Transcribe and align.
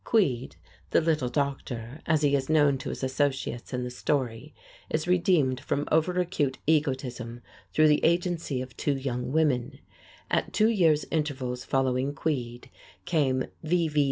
Queed, 0.03 0.55
"the 0.89 0.99
little 0.99 1.29
doctor," 1.29 2.01
as 2.07 2.23
he 2.23 2.35
is 2.35 2.49
known 2.49 2.75
to 2.75 2.89
his 2.89 3.03
associates 3.03 3.71
in 3.71 3.83
the 3.83 3.91
story, 3.91 4.51
is 4.89 5.07
redeemed 5.07 5.59
from 5.59 5.87
over 5.91 6.19
acute 6.19 6.57
egotism 6.65 7.43
through 7.71 7.87
the 7.87 8.03
agency 8.03 8.63
of 8.63 8.75
two 8.75 8.97
young 8.97 9.31
women. 9.31 9.77
At 10.31 10.53
two 10.53 10.69
years' 10.69 11.05
intervals 11.11 11.63
following 11.63 12.15
"Queed," 12.15 12.69
came 13.05 13.45
"V. 13.61 13.91